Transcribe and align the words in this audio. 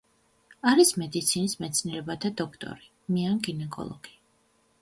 არის 0.71 0.93
მედიცინის 1.01 1.53
მეცნიერებათა 1.63 2.31
დოქტორი, 2.41 2.91
მეან-გინეკოლოგი. 3.17 4.19